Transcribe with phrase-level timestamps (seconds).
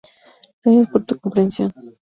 [0.63, 1.71] Gracias por tu comprensión.